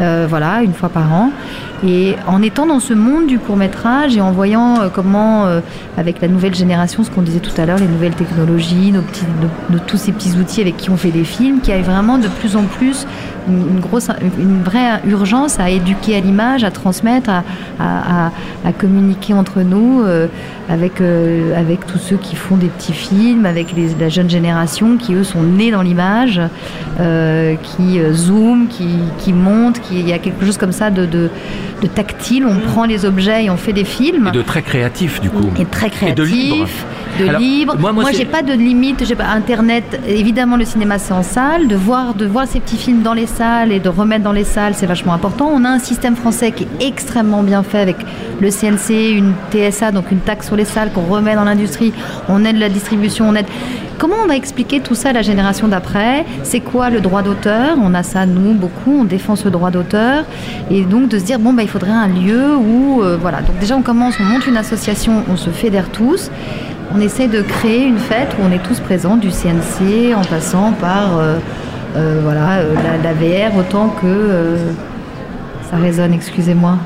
[0.00, 1.30] Euh, voilà une fois par an.
[1.86, 5.44] Et en étant dans ce monde du court métrage et en voyant euh, comment,
[5.98, 8.92] avec la nouvelle génération, ce qu'on disait tout à l'heure, les nouvelles technologies,
[9.86, 12.28] tous ces petits outils avec qui on fait des films, qu'il y a vraiment de
[12.28, 13.06] plus en plus
[13.48, 17.42] une, grosse, une vraie urgence à éduquer à l'image, à transmettre, à,
[17.78, 20.02] à- communiquer entre nous,
[20.68, 21.00] avec,
[21.56, 25.24] avec tous ceux qui font des petits films, avec les- la jeune génération qui eux
[25.24, 26.40] sont nés dans l'image,
[27.00, 30.90] euh, qui euh, zooment, qui, qui montent, qui, il y a quelque chose comme ça
[30.90, 31.28] de, de,
[31.82, 32.46] de tactile.
[32.46, 34.30] On prend les objets et on fait des films.
[34.32, 35.50] Et de très créatif, du coup.
[35.58, 36.68] Et très Et de créatif, libre.
[37.18, 37.76] De Alors, libre.
[37.78, 39.04] moi, moi, j'ai pas de limite.
[39.04, 40.00] J'ai pas Internet.
[40.06, 41.68] Évidemment, le cinéma c'est en salle.
[41.68, 44.44] De voir, de voir ces petits films dans les salles et de remettre dans les
[44.44, 45.50] salles, c'est vachement important.
[45.52, 47.96] On a un système français qui est extrêmement bien fait avec
[48.40, 51.92] le CNC, une TSA, donc une taxe sur les salles qu'on remet dans l'industrie.
[52.28, 53.46] On aide la distribution, on aide.
[53.98, 56.26] Comment on va expliquer tout ça à la génération d'après?
[56.42, 57.78] C'est quoi le droit d'auteur?
[57.82, 60.24] On a ça, nous, beaucoup, on défend ce droit d'auteur.
[60.70, 63.00] Et donc de se dire, bon, bah, il faudrait un lieu où...
[63.02, 66.30] euh, voilà, donc déjà on commence, on monte une association, on se fédère tous.
[66.94, 70.72] On essaie de créer une fête où on est tous présents, du CNC en passant
[70.72, 71.38] par euh,
[71.96, 74.56] euh, voilà, euh, la, la VR autant que...
[75.70, 76.78] ça résonne, excusez-moi.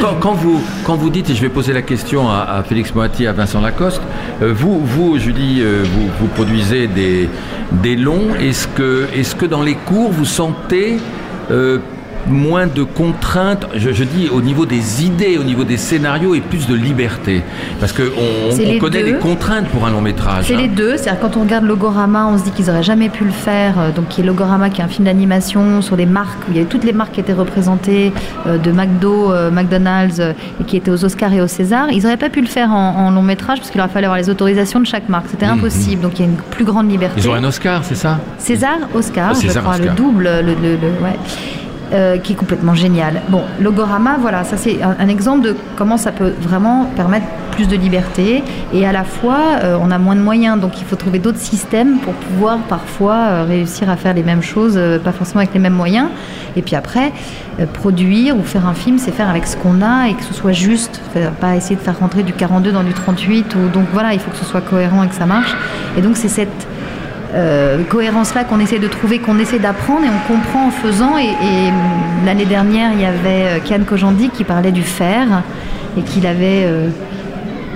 [0.00, 2.94] Quand, quand vous, quand vous dites, et je vais poser la question à, à Félix
[2.94, 4.00] Moati et à Vincent Lacoste,
[4.42, 7.28] euh, vous, vous, Julie, euh, vous, vous produisez des,
[7.72, 8.28] des longs.
[8.40, 10.98] Est-ce que, est que dans les cours, vous sentez
[11.50, 11.78] euh,
[12.28, 16.40] moins de contraintes, je, je dis au niveau des idées, au niveau des scénarios, et
[16.40, 17.42] plus de liberté
[17.80, 18.02] Parce qu'on
[18.52, 19.12] on, les connaît deux.
[19.12, 20.46] les contraintes pour un long métrage.
[20.48, 20.58] C'est hein.
[20.58, 23.30] les deux, c'est-à-dire quand on regarde Logorama, on se dit qu'ils auraient jamais pu le
[23.30, 23.74] faire.
[23.78, 26.56] euh, Donc qui est Logorama, qui est un film d'animation sur des marques où il
[26.56, 28.12] y avait toutes les marques qui étaient représentées
[28.46, 31.90] euh, de McDo, euh, McDonald's euh, et qui étaient aux Oscars et aux Césars.
[31.92, 34.18] Ils n'auraient pas pu le faire en, en long métrage parce qu'il aurait fallu avoir
[34.18, 35.26] les autorisations de chaque marque.
[35.30, 36.02] C'était impossible.
[36.02, 37.20] Donc il y a une plus grande liberté.
[37.20, 38.18] Ils ont un Oscar, c'est ça?
[38.38, 39.94] César, Oscar, Ah, je César, crois, Oscar.
[39.94, 41.16] le double, le, le- le- ouais.
[41.92, 43.22] Euh, qui est complètement génial.
[43.28, 47.76] Bon, Logorama, voilà, ça c'est un, exemple de comment ça peut vraiment permettre plus de
[47.76, 48.42] liberté
[48.74, 51.38] et à la fois euh, on a moins de moyens, donc il faut trouver d'autres
[51.38, 55.60] systèmes pour pouvoir parfois euh, réussir à faire les mêmes choses, pas forcément avec les
[55.60, 56.08] mêmes moyens.
[56.56, 57.12] Et puis après,
[57.74, 60.52] produire ou faire un film, c'est faire avec ce qu'on a et que ce soit
[60.52, 61.00] juste,
[61.40, 63.54] pas essayer de faire rentrer du 42 dans du 38.
[63.54, 65.54] Ou, donc voilà, il faut que ce soit cohérent et que ça marche.
[65.98, 66.66] Et donc c'est cette
[67.34, 71.18] euh, cohérence-là qu'on essaie de trouver, qu'on essaie d'apprendre et on comprend en faisant.
[71.18, 71.74] Et, hum,
[72.24, 75.42] l'année dernière, il y avait euh, Kian Kojandi qui parlait du fer
[75.98, 76.88] et qu'il avait euh,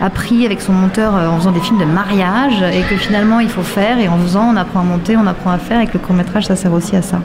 [0.00, 3.62] appris avec son monteur en faisant des films de mariage et que finalement il faut
[3.62, 5.98] faire et en faisant on apprend à monter, on apprend à faire et que le
[5.98, 7.20] court métrage ça sert aussi à ça.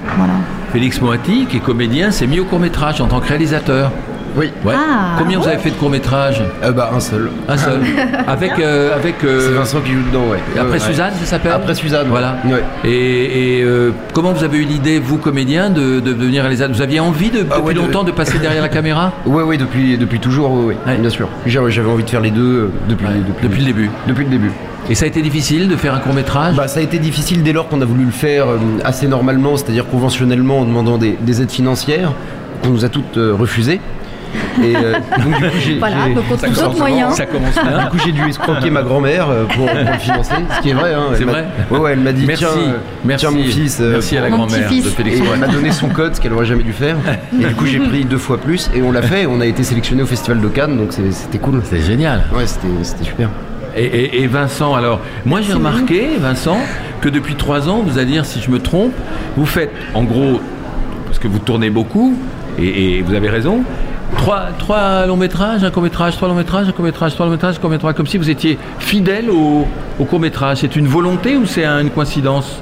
[0.73, 3.91] Félix Moati, qui est comédien, s'est mis au court métrage en tant que réalisateur.
[4.37, 4.51] Oui.
[4.65, 4.73] Ouais.
[4.75, 7.29] Ah, Combien vous avez fait de court métrage Euh, bah, un seul.
[7.47, 7.79] Un seul.
[8.27, 9.23] avec euh, avec.
[9.23, 10.39] euh, C'est Vincent qui joue dedans, ouais.
[10.55, 10.79] et après Ouais.
[10.79, 12.07] Suzanne, ça s'appelle Après Suzanne.
[12.09, 12.37] Voilà.
[12.45, 12.63] Ouais.
[12.83, 16.81] Et, et, euh, comment vous avez eu l'idée, vous comédien, de, de devenir réalisateur Vous
[16.81, 19.13] aviez envie de, Ah depuis de- longtemps de passer derrière la caméra?
[19.25, 20.75] Ouais, ouais, depuis, depuis toujours, Ouais.
[20.99, 21.27] bien sûr.
[21.45, 23.89] J'avais envie de faire les deux euh, depuis, Ouais, depuis, depuis le début.
[24.07, 24.51] Depuis le début.
[24.89, 27.41] Et ça a été difficile de faire un court métrage Bah, ça a été difficile
[27.41, 31.17] dès lors qu'on a voulu le faire euh, assez normalement, c'est-à-dire conventionnellement en demandant des,
[31.19, 32.11] des aides financières,
[32.61, 33.79] qu'on nous a toutes euh, refusées.
[34.63, 37.13] Et euh, donc, du coup, j'ai, Voilà, j'ai- donc on ça trouve commence d'autres moyens.
[37.15, 40.61] Ça commence Du coup, j'ai dû escroquer ma grand-mère euh, pour, pour le financer, ce
[40.61, 40.93] qui est vrai.
[40.93, 41.03] Hein.
[41.13, 43.43] C'est Elle m'a- vrai Ouais, ouais, elle m'a dit Merci, tiens, euh, merci, tiens mon
[43.43, 43.79] fils.
[43.79, 44.81] merci à la grand-mère de.
[44.89, 46.95] Félix Et elle m'a donné son code, ce qu'elle aurait jamais dû faire.
[47.39, 48.69] Et du coup, j'ai pris deux fois plus.
[48.75, 49.23] Et on l'a fait.
[49.23, 50.77] Et on a été sélectionné au Festival de Cannes.
[50.77, 51.61] Donc c'est- c'était cool.
[51.63, 52.23] C'est génial.
[52.35, 53.29] Ouais, c'était c'était super.
[53.77, 56.57] Et, et- et Vincent, alors, moi j'ai remarqué, Vincent,
[57.01, 58.93] que depuis trois ans, vous allez dire si je me trompe,
[59.35, 60.39] vous faites en gros
[61.05, 62.15] parce que vous tournez beaucoup,
[62.57, 63.63] et, et vous avez raison.
[64.17, 67.31] Trois, trois longs métrages, un court métrage, trois longs métrages, un court métrage, trois longs
[67.33, 69.67] métrages, un court métrage, comme si vous étiez fidèle au,
[69.99, 70.59] au court métrage.
[70.61, 72.59] C'est une volonté ou c'est un- une coïncidence?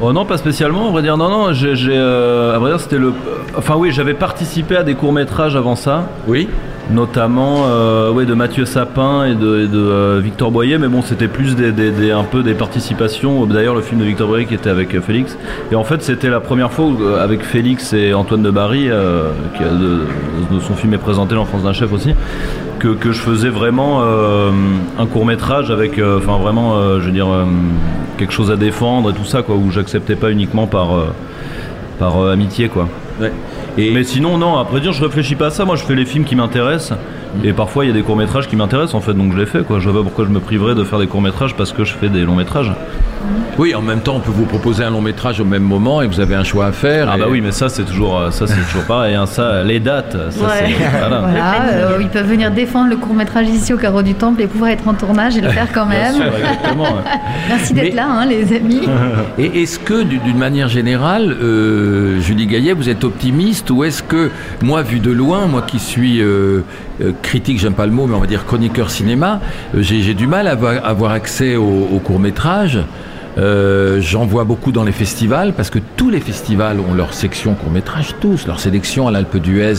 [0.00, 1.16] Oh non, pas spécialement, on va dire.
[1.16, 3.12] Non, non, j'ai, j'ai, euh, à vrai dire, c'était le.
[3.56, 6.48] Enfin, oui, j'avais participé à des courts-métrages avant ça, Oui.
[6.90, 11.54] Notamment euh, ouais, de Mathieu Sapin et de, euh, Victor Boyer, mais bon, c'était plus
[11.54, 13.44] des, un peu des participations.
[13.46, 15.36] D'ailleurs, le film de Victor Boyer qui était avec euh, Félix.
[15.70, 16.86] Et en fait, c'était la première fois
[17.20, 21.72] avec Félix et Antoine de Barry, qui a de, son film est présenté, L'enfance d'un
[21.72, 22.14] chef aussi,
[22.78, 27.28] que, je faisais vraiment un court-métrage avec, euh, enfin, vraiment, je veux dire,
[28.16, 30.88] quelque chose à défendre et tout ça, quoi, où j'acceptais pas uniquement par.
[31.98, 32.88] par amitié quoi.
[33.78, 36.24] Mais sinon non, après dire je réfléchis pas à ça, moi je fais les films
[36.24, 36.98] qui m'intéressent
[37.44, 39.62] et parfois il y a des courts-métrages qui m'intéressent en fait donc je les fais
[39.62, 39.78] quoi.
[39.78, 42.22] Je vois pourquoi je me priverais de faire des courts-métrages parce que je fais des
[42.22, 42.72] longs-métrages.
[43.58, 46.06] Oui, en même temps, on peut vous proposer un long métrage au même moment et
[46.06, 47.08] vous avez un choix à faire.
[47.10, 49.26] Ah et- bah oui, mais ça c'est toujours euh, ça c'est toujours pareil hein.
[49.26, 50.50] ça les dates, ça Ouais.
[50.68, 51.18] c'est voilà.
[51.20, 54.46] Voilà, euh, ils peuvent venir défendre le court métrage ici au Carreau du Temple et
[54.46, 56.14] pouvoir être en tournage et le faire quand Bien même.
[56.14, 56.82] sûr, exactement.
[56.84, 56.88] ouais.
[57.48, 58.82] Merci d'être Mais- là, hein, les amis.
[59.38, 64.02] Et est-ce que, du- d'une manière générale, euh, Julie Gaillet, vous êtes optimiste ou est-ce
[64.02, 64.30] que,
[64.62, 66.62] moi, vu de loin, moi qui suis euh,
[67.22, 69.40] critique, j'aime pas le mot, mais on va dire chroniqueur cinéma,
[69.76, 72.78] j'ai, du mal à avoir, avoir accès au, au court métrage.
[74.00, 77.70] J'en vois beaucoup dans les festivals parce que tous les festivals ont leur section court
[77.70, 78.46] métrage, tous.
[78.46, 79.74] Leur sélection à l'Alpe d'Huez,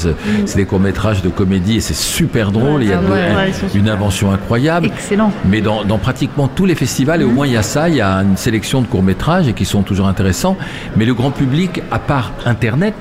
[0.45, 2.83] c'est des courts métrages de comédie et c'est super drôle.
[2.83, 3.11] Il y a ah de-
[3.47, 3.53] ouais.
[3.53, 4.87] sont une invention incroyable.
[4.87, 5.31] Excellent.
[5.45, 7.95] Mais dans, dans pratiquement tous les festivals, et au moins il y a ça, il
[7.95, 10.57] y a une sélection de courts-métrages et qui sont toujours intéressants.
[10.95, 12.95] Mais le grand public, à part Internet,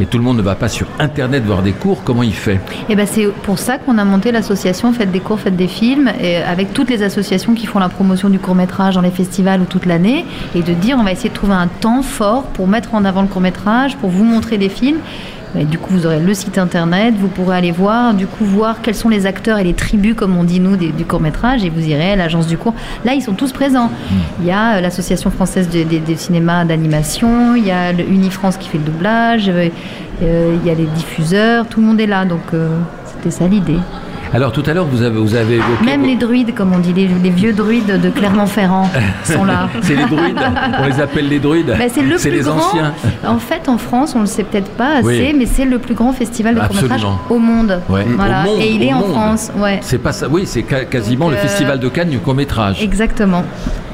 [0.00, 2.60] et tout le monde ne va pas sur Internet voir des cours, comment il fait?
[2.88, 6.10] Et ben c'est pour ça qu'on a monté l'association Faites des cours, faites des films,
[6.46, 9.64] avec toutes les associations qui font la promotion du court métrage dans les festivals ou
[9.64, 12.94] toute l'année, et de dire on va essayer de trouver un temps fort pour mettre
[12.94, 14.98] en avant le court métrage, pour vous montrer des films.
[15.58, 18.82] Et du coup, vous aurez le site internet, vous pourrez aller voir, du coup, voir
[18.82, 21.64] quels sont les acteurs et les tribus, comme on dit nous, des- du court métrage,
[21.64, 22.74] et vous irez à l'agence du cours.
[23.04, 23.90] Là, ils sont tous présents.
[24.40, 28.04] Il y a euh, l'association française de- des des cinémas d'animation, il y a le
[28.06, 29.68] Unifrance qui fait le doublage, euh,
[30.22, 32.68] euh, il y a les diffuseurs, tout le monde est là, donc euh,
[33.06, 33.78] c'était ça l'idée.
[34.36, 35.82] Alors tout à l'heure, vous avez, vous avez évoqué...
[35.86, 38.86] Même les druides, comme on dit, les, les vieux druides de Clermont-Ferrand
[39.24, 39.70] sont là.
[39.80, 40.38] C'est les druides,
[40.78, 41.68] on les appelle les druides.
[41.78, 42.58] Bah, c'est le plus les grand.
[42.58, 42.92] anciens.
[43.26, 45.34] En fait, en France, on le sait peut-être pas assez, Oui.
[45.38, 47.80] mais c'est le plus grand festival de court-métrage au monde.
[47.88, 48.04] Ouais.
[48.14, 48.42] Voilà.
[48.42, 49.12] Au monde, Et il est en monde.
[49.12, 49.50] France.
[49.56, 49.78] Ouais.
[49.80, 52.82] C'est pas ça, oui, c'est quasiment Donc, le euh, festival de Cannes du court-métrage.
[52.82, 53.42] Exactement.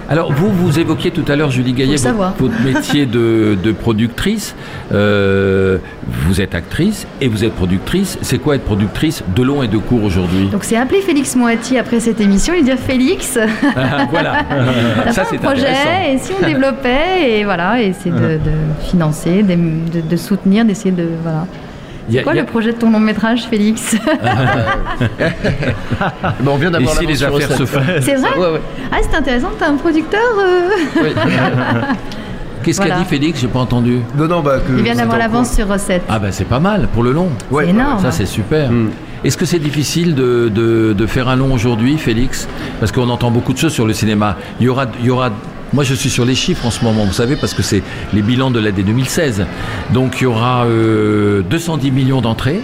[0.09, 4.55] Alors, vous, vous évoquiez tout à l'heure, Julie Gaillet, votre, métier de, de productrice.
[4.93, 5.79] Euh,
[6.27, 8.19] vous êtes actrice et vous êtes productrice.
[8.23, 10.47] C'est quoi être productrice de long et de court aujourd'hui?
[10.51, 13.39] Donc c'est appeler Félix Moati après cette émission et dire Félix,
[13.77, 14.39] Ah, Voilà.
[15.13, 16.13] Ça, c'est projet intéressant.
[16.15, 18.53] et si on développait et voilà, et c'est de, de
[18.89, 21.47] financer, de, de- de soutenir, d'essayer de voilà.
[22.11, 23.97] C'est quoi a- le projet de ton long métrage, Félix?
[25.99, 27.81] Bah, on vient d'avoir si les sur affaires se font?
[28.01, 28.31] C'est vrai?
[28.37, 28.61] Ouais, ouais.
[28.91, 30.69] Ah, c'est intéressant, t'as un producteur euh,
[31.03, 31.11] Oui.
[32.63, 34.01] Qu'est-ce qu'a dit Félix J'ai pas entendu.
[34.17, 36.03] Non, non, bah, que Il vient d'avoir l'avance sur recette.
[36.09, 37.29] Ah ben c'est pas mal pour le long.
[37.51, 38.01] Ouais, c'est énorme.
[38.03, 38.71] Ça c'est super.
[38.71, 38.91] Mm.
[39.25, 42.49] Est-ce que c'est difficile de, de- de faire un long aujourd'hui, Félix?
[42.81, 44.37] Parce qu'on entend beaucoup de choses sur le cinéma.
[44.61, 45.31] Il y aura, il y aura.
[45.73, 48.21] Moi, je suis sur les chiffres en ce moment, vous savez, parce que c'est les
[48.21, 49.47] bilans de l'année 2016.
[49.95, 52.61] Donc, il y aura euh, 210 millions d'entrées,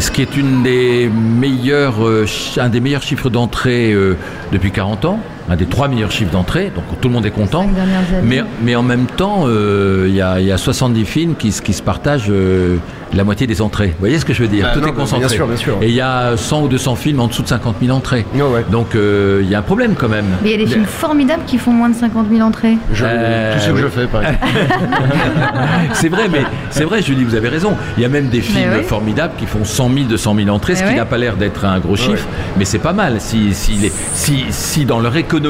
[0.00, 2.24] ce qui est une des meilleures, euh,
[2.56, 4.16] un des meilleurs chiffres d'entrée euh,
[4.50, 5.20] depuis 40 ans,
[5.52, 6.72] un des trois meilleurs chiffres d'entrée.
[6.74, 7.66] Donc, tout le monde est content.
[8.22, 11.52] Mais, mais en même temps, euh, il y, a, il y a 70 films qui,
[11.52, 12.76] se- qui se partagent euh,
[13.14, 13.88] la moitié des entrées.
[13.88, 14.64] Vous voyez ce que je veux dire?
[14.66, 15.26] Bah Tout non, est bah, concentré.
[15.26, 15.76] bien sûr, bien sûr.
[15.82, 18.24] Et il y a 100 ou 200 films en dessous de 50 000 entrées.
[18.34, 18.64] Ouais, ouais.
[18.70, 20.24] Donc euh, il y a un problème quand même.
[20.42, 22.76] Mais il y a des films formidables qui font moins de 50 000 entrées.
[22.92, 23.80] Je- Euh, tout ce que oui.
[23.82, 24.46] je fais, par exemple.
[25.92, 27.74] c'est vrai, mais c'est vrai, Julie, vous avez raison.
[27.96, 28.82] Il y a même des films oui.
[28.84, 30.96] formidables qui font 100 000, 200 000 entrées, ce qui oui.
[30.96, 33.16] n'a pas l'air d'être un gros chiffre, mais c'est pas mal.
[33.20, 35.41] Si, si, les- si, si dans leur économie,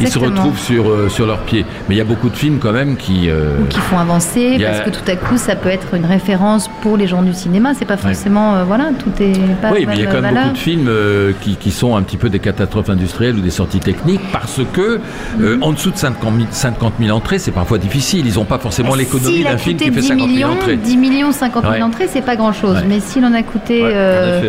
[0.00, 1.64] ils se retrouvent sur, euh, sur leurs pieds.
[1.88, 3.28] Mais il y a beaucoup de films quand même qui.
[3.30, 6.04] euh, Ou qui font avancer, a- parce que tout à coup, ça peut être une
[6.06, 7.72] référence pour les gens du cinéma.
[7.78, 10.22] C'est pas forcément, euh, voilà, tout est pas Oui, mais il y a quand même
[10.34, 10.42] valeur.
[10.44, 13.50] beaucoup de films euh, qui, qui sont un petit peu des catastrophes industrielles ou des
[13.50, 15.00] sorties techniques parce que
[15.38, 15.62] Mhm.
[15.62, 18.26] en dessous de 50 000, 50 000 entrées, c'est parfois difficile.
[18.26, 20.48] Ils n'ont pas forcément l'économie S'il a d'un film qui fait 10 50 000 millions,
[20.52, 20.76] entrées.
[20.76, 21.82] 10 millions, 50 000 Ouais.
[21.82, 22.76] entrées, c'est pas grand chose.
[22.76, 22.84] Ouais.
[22.88, 24.42] Mais s'il en a coûté Ouais, en euh,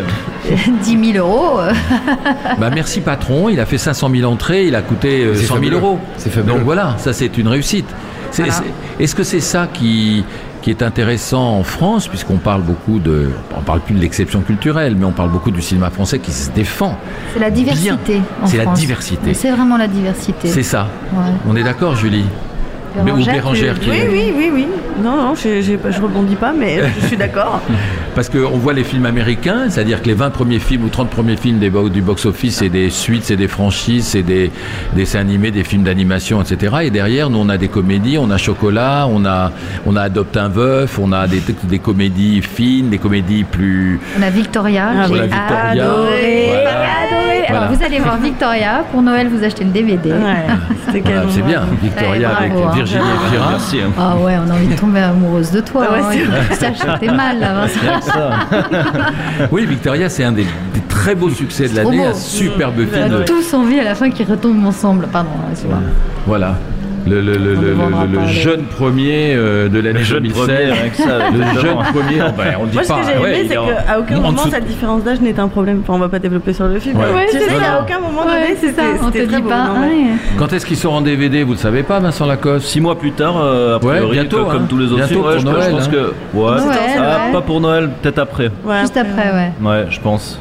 [0.46, 0.70] effet.
[0.82, 1.58] 10 000 euros,
[2.58, 5.54] Bah, merci patron, il a fait 500 000 entrées, il a coûté euh, C'est 100
[5.54, 5.76] 000 fabuleux.
[5.76, 5.98] euros.
[6.16, 6.54] C'est fabuleux.
[6.54, 7.86] Donc voilà, ça c'est une réussite.
[8.30, 8.58] C'est- Voilà.
[8.98, 10.24] c'est- Est-ce que c'est ça qui,
[10.62, 14.94] qui est intéressant en France, puisqu'on parle beaucoup de, on parle plus de l'exception culturelle,
[14.98, 16.96] mais on parle beaucoup du cinéma français qui se défend.
[17.32, 18.20] c'est la diversité.
[18.42, 19.34] en C'est la diversité.
[19.34, 20.48] C'est vraiment la diversité.
[20.48, 20.88] C'est ça.
[21.12, 21.18] Ouais.
[21.48, 22.24] On est d'accord, Julie?
[23.02, 24.66] Mais ou Bérangère, tu- qui- Oui, oui, oui, oui.
[25.02, 27.60] Non, non, je, rebondis pas, mais je suis d'accord.
[28.14, 31.36] Parce qu'on voit les films américains, c'est-à-dire que les 20 premiers films ou 30 premiers
[31.36, 34.52] films des, bo- du box-office, c'est des suites, c'est des franchises, c'est des
[34.94, 36.76] dessins animés, des films d'animation, etc.
[36.82, 39.50] Et derrière, nous, on a des comédies, on a Chocolat, on a,
[39.84, 43.98] on a Adopte un veuf, on a des, des comédies fines, des comédies plus...
[44.18, 46.46] On a Victoria, Ah, j'ai adoré.
[46.50, 46.70] Voilà.
[46.70, 47.23] adoré.
[47.48, 47.64] Voilà.
[47.66, 50.10] Alors vous allez voir Victoria, pour Noël vous achetez le DVD.
[50.12, 50.46] Ouais,
[50.92, 51.00] c'est
[51.42, 51.62] bien.
[51.82, 52.74] Victoria Ouais, avec bravo, hein.
[52.74, 53.50] Virginie Efira.
[53.50, 53.78] Merci.
[53.80, 53.90] hein.
[53.98, 55.82] Ah ouais, on a envie de tomber amoureuse de toi.
[55.92, 56.54] Ouais, hein.
[56.54, 57.66] Ça, j'étais mal là,
[58.00, 58.30] ça.
[59.50, 63.14] Oui, Victoria, c'est un des, des très beaux succès de l'année, un superbe On film.
[63.14, 65.06] a tous envie à la fin qu'ils retombent ensemble.
[65.12, 65.76] Pardon, hein.
[66.26, 66.54] Voilà.
[67.06, 70.38] Le, le- le- ne le- jeune premier euh, de l'année Le jeune 2016.
[70.46, 72.94] premier, rien que ça, le jeune premier, oh, ben, on dit Moi, ce pas.
[73.00, 75.80] que j'ai aimé, c'est qu'à aucun en moment, cette différence d'âge n'est un problème.
[75.82, 76.96] Enfin, on va pas développer sur le film.
[76.96, 77.04] Ouais.
[77.10, 79.26] mais Ouais, tu c'est sais, à aucun moment Ouais, donné, c'est ça, on te c'était
[79.26, 79.48] très dit beau.
[79.50, 79.64] pas.
[79.68, 79.74] non.
[80.38, 82.66] Quand est-ce qu'il sort en DVD Vous le savez pas, Vincent Lacoste?
[82.66, 84.66] Six mois plus tard, euh, priori, bientôt, comme hein.
[84.68, 85.90] tous les autres Bientôt films, pour je, Noël, je pense hein.
[85.92, 88.50] que ouais, Noël, Ah, pas pour Noël, peut-être après.
[88.80, 89.52] Juste après, ouais.
[89.62, 90.38] Ouais, je pense.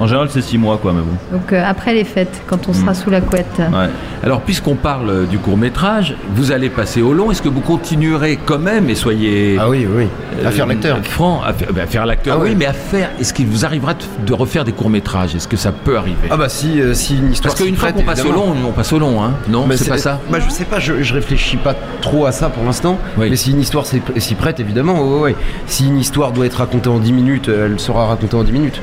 [0.00, 1.38] En général, c'est six mois, quoi, mais bon.
[1.38, 3.58] Donc euh, après les fêtes, quand on sera sous la couette.
[3.58, 3.88] Ouais.
[4.24, 7.30] Alors, puisqu'on parle euh, du court métrage, vous allez passer au long.
[7.30, 10.06] Est-ce que vous continuerez quand même et soyez Ah oui, oui.
[10.44, 10.98] À faire euh, l'acteur.
[11.04, 13.10] franc, à, faire- ben, à faire l'acteur, Ah oui, mais à faire.
[13.20, 16.28] Est-ce qu'il vous arrivera de, refaire des courts métrages Est-ce que ça peut arriver?
[16.30, 18.72] Ah bah si, euh, si une histoire Parce qu'une fois qu'on passe au long, on
[18.72, 20.18] passe au long, hein Non, Mais c'est pas ça?
[20.30, 22.98] Bah je sais pas, je, je réfléchis pas trop à ça pour l'instant.
[23.18, 23.28] Oui.
[23.28, 25.36] Mais si une histoire s'y prête, évidemment, ouais, ouais.
[25.66, 28.52] Si une histoire doit être racontée en 10 minutes, euh, elle sera racontée en 10
[28.52, 28.80] minutes.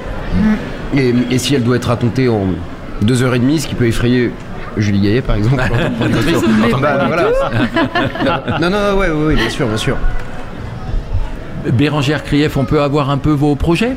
[0.95, 2.47] Et, et si elle doit être racontée en
[3.01, 4.31] 2 heures et demie, ce qui peut effrayer
[4.77, 5.57] Julie Gaillet par exemple.
[6.81, 7.29] bah, voilà.
[8.61, 9.97] non, non, ouais, ouais, ouais, bien sûr, bien sûr.
[11.73, 13.95] Bérangère Krief, on peut avoir un peu vos projets?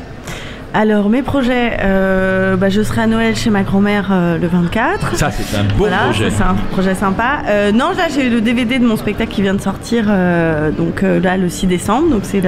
[0.73, 5.17] Alors, mes projets, euh, bah, je serai à Noël chez ma grand-mère euh, le 24.
[5.17, 6.29] Ça, c'est un beau voilà, projet.
[6.29, 7.39] c'est un projet sympa.
[7.49, 11.03] Euh, non, là, j'ai le DVD de mon spectacle qui vient de sortir, euh, donc
[11.03, 12.09] euh, là, le 6 décembre.
[12.09, 12.39] Donc, c'est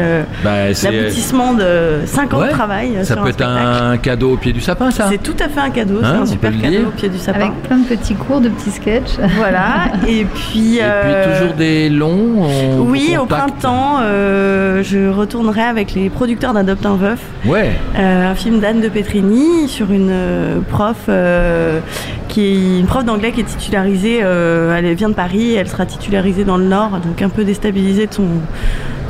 [0.41, 2.91] Bah, l'aboutissement de 5 ans Ouais, de travail.
[2.99, 3.83] Ça sur peut un être spectacle.
[3.83, 6.21] un cadeau au pied du sapin, ça C'est tout à fait un cadeau, Hein, c'est
[6.21, 7.39] un super cadeau au pied du sapin.
[7.41, 9.17] Avec plein de petits cours, de petits sketchs.
[9.37, 10.77] Voilà, et puis.
[10.77, 16.09] Et euh, puis toujours des longs on Oui, au printemps, euh, je retournerai avec les
[16.09, 17.19] producteurs d'Adopte un veuf.
[17.45, 17.71] Ouais.
[17.97, 21.79] Euh, un film d'Anne de Petrini sur une euh, prof euh,
[22.27, 24.19] qui est une prof d'anglais qui est titularisée.
[24.23, 28.07] euh, elle vient de Paris, elle sera titularisée dans le Nord, donc un peu déstabilisée
[28.07, 28.27] de son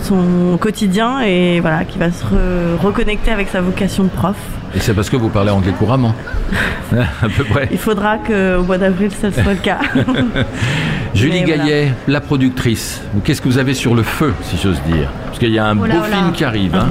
[0.01, 4.35] son quotidien et voilà qui va se re- reconnecter avec sa vocation de prof.
[4.75, 6.13] Et c'est parce que vous parlez anglais couramment.
[6.91, 7.69] à peu près.
[7.71, 9.79] Il faudra qu'au mois d'avril ça soit le cas.
[11.13, 11.63] Julie voilà.
[11.63, 13.01] Gaillet, la productrice.
[13.23, 15.09] Qu'est-ce que vous avez sur le feu, si j'ose dire?
[15.34, 16.15] Parce qu'il y a un Oh là beau là.
[16.17, 16.76] film qui arrive.
[16.76, 16.86] Hein.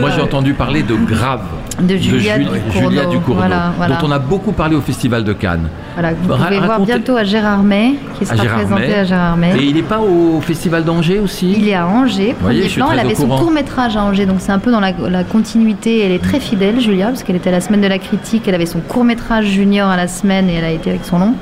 [0.00, 1.42] Moi, j'ai entendu parler de Grave.
[1.80, 2.88] De Julia Ducournau.
[2.90, 3.94] Julia Ducournau, Voilà, voilà.
[3.96, 5.68] dont on a beaucoup parlé au Festival de Cannes.
[5.94, 8.94] Voilà, vous Ra- pouvez voir bientôt à Gérard May, qui À sera Gérard présenté May.
[8.94, 9.56] à Gérard May.
[9.56, 12.88] Et il n'est pas au Festival d'Angers aussi Il est à Angers, premier plan.
[12.92, 13.38] Elle avait son courant.
[13.38, 16.00] court métrage à Angers, donc c'est un peu dans la, la continuité.
[16.04, 18.48] Elle est très fidèle, Julia, parce qu'elle était à la semaine de la critique.
[18.48, 21.18] Elle avait son court métrage junior à la semaine et elle a été avec son
[21.20, 21.34] long.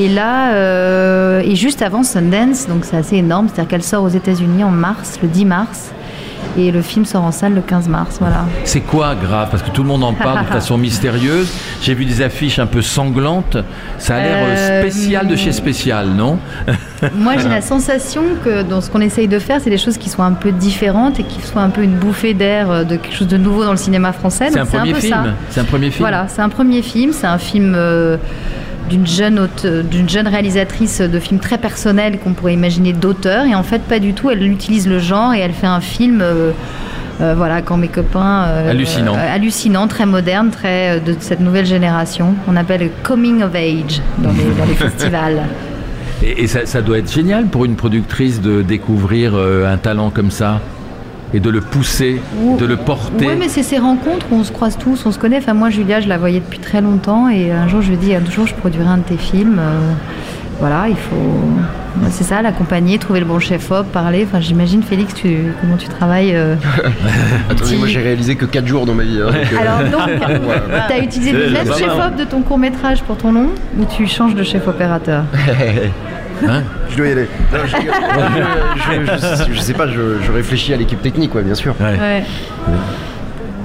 [0.00, 4.08] Et là, euh, et juste avant Sundance, donc c'est assez énorme, c'est-à-dire qu'elle sort aux
[4.08, 5.90] États-Unis en mars, le 10 mars,
[6.56, 8.16] et le film sort en salle le 15 mars.
[8.18, 8.46] Voilà.
[8.64, 11.52] C'est quoi Grave Parce que tout le monde en parle de façon mystérieuse.
[11.82, 13.58] J'ai vu des affiches un peu sanglantes.
[13.98, 16.38] Ça a l'air euh, Euh, spécial de chez spécial, non?
[17.14, 20.08] Moi, j'ai la sensation que dans ce qu'on essaye de faire, c'est des choses qui
[20.08, 23.28] soient un peu différentes et qui soient un peu une bouffée d'air de quelque chose
[23.28, 24.48] de nouveau dans le cinéma français.
[24.50, 25.34] C'est un Donc, premier peu film.
[25.50, 26.00] C'est un premier film.
[26.04, 27.12] Voilà, c'est un premier film.
[27.12, 28.16] C'est un film euh,
[28.90, 29.48] d'une jeune,
[29.90, 33.46] d'une jeune réalisatrice de films très personnels qu'on pourrait imaginer d'auteur.
[33.46, 34.30] Et en fait, pas du tout.
[34.30, 36.20] Elle utilise le genre et elle fait un film.
[36.20, 36.50] euh,
[37.20, 38.44] euh, voilà, quand mes copains.
[38.48, 39.14] euh, Hallucinant.
[39.14, 42.34] hallucinant, très moderne, très de cette nouvelle génération.
[42.48, 45.42] On appelle le coming of age dans les, dans les festivals.
[46.22, 50.30] Et, et ça, ça doit être génial pour une productrice de découvrir un talent comme
[50.30, 50.60] ça
[51.32, 53.26] et de le pousser, Ou- de le porter.
[53.28, 55.38] Oui, mais c'est ces rencontres où on se croise tous, on se connaît.
[55.38, 57.98] Enfin, moi, Julia, je la voyais depuis très longtemps et un jour, je lui ai
[57.98, 59.58] dit, un jour, je produirai un de tes films.
[59.58, 59.92] Euh,
[60.58, 61.16] voilà, il faut.
[62.10, 64.24] C'est ça, l'accompagner, trouver le bon chef-op, parler.
[64.28, 65.38] Enfin, j'imagine, Félix, tu...
[65.60, 66.54] comment tu travailles euh,
[67.50, 69.18] Attendez, moi j'ai réalisé que 4 jours dans ma vie.
[69.20, 70.20] hein, donc, euh, Alors, donc,
[70.88, 74.34] tu as utilisé le même chef-op de ton court-métrage pour ton long ou tu changes
[74.34, 75.24] de chef-opérateur?
[76.48, 77.28] Hein je dois y aller.
[77.52, 81.42] Non, je, je, je- je- je sais pas, je, je réfléchis à l'équipe technique, ouais,
[81.42, 81.74] bien sûr.
[81.80, 81.98] Ouais.
[81.98, 82.24] Ouais.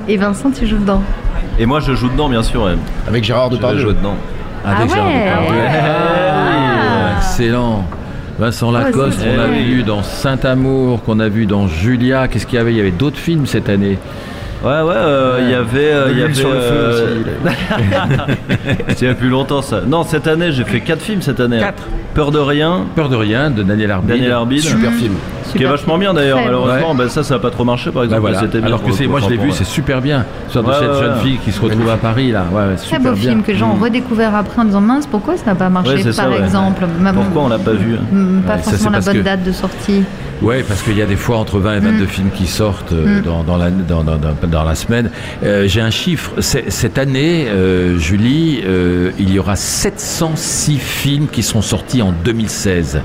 [0.07, 1.01] Et Vincent, tu joues dedans
[1.59, 2.63] Et moi, je joue dedans, bien sûr.
[2.63, 2.75] ouais.
[3.07, 3.79] Avec Gérard Je Depardieu.
[3.81, 4.15] jouer dedans.
[4.65, 5.09] Avec Ah Gérard.
[5.09, 5.61] Depardieu.
[5.69, 7.11] Ah.
[7.13, 7.85] Ah, excellent.
[8.37, 9.61] Vincent Lacoste, c'est on a vrai.
[9.63, 12.27] vu dans Saint-Amour, qu'on a vu dans Julia.
[12.27, 12.71] Qu'est-ce qu'il y avait?
[12.71, 13.97] Il y avait d'autres films cette année.
[14.63, 15.91] Ouais, ouais, euh, il y avait.
[15.91, 16.33] euh, Il y avait.
[16.33, 17.03] sur le feu aussi,
[18.89, 19.81] C'est il y a plus longtemps ça.
[19.85, 21.59] Non, cette année, j'ai fait 4 films cette année.
[21.59, 21.83] Quatre.
[22.15, 24.09] Peur de rien, Peur de rien de Daniel Arbide.
[24.15, 24.61] Daniel Arbide.
[24.61, 25.13] Super film.
[25.43, 28.01] Ce qui est vachement bien d'ailleurs, malheureusement, bah, ça, ça a pas trop marché par
[28.01, 28.21] Bah exemple.
[28.21, 28.41] voilà.
[28.47, 30.25] Bien Alors que c'est, moi je l'ai vu, c'est super bien.
[30.49, 31.19] Sur de Ouais, cette ouais, jeune ouais.
[31.21, 32.45] fille qui se retrouve à Paris là.
[32.51, 33.29] Ouais, ouais, Très beau bien.
[33.31, 33.83] film que les gens ont Mm.
[33.83, 36.39] redécouvert après en disant mince, pourquoi ça n'a pas marché Ouais, ça, par ouais.
[36.39, 36.85] exemple?
[37.13, 39.43] Pourquoi on l'a pas vu Mm, Pas Ouais, ça, c'est forcément la bonne que- date
[39.43, 40.03] de sortie.
[40.41, 43.19] Ouais, parce qu'il y a des fois entre 20 et 22 films qui sortent euh,
[43.19, 43.21] Mm.
[43.23, 45.09] dans, dans, la, dans, dans, dans- dans la semaine.
[45.43, 46.31] Euh, J'ai un chiffre.
[46.41, 53.01] Cette année, euh, Julie, euh, il y aura 706 films qui seront sortis en 2016.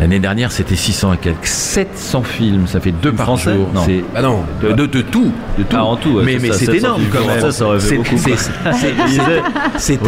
[0.00, 1.44] L'année dernière, c'était 600 et quelques.
[1.46, 3.68] 700 films, ça fait deux Films par français jour.
[3.74, 3.80] Non.
[3.84, 4.44] C'est- Bah non.
[4.62, 5.76] de, de, de tout, de tout.
[5.76, 7.38] Ah, en tout, ouais, mais c'est mais ça, c'est 700 énorme quand même.
[7.38, 8.30] français, ça aurait fait C'est- beaucoup, c'est-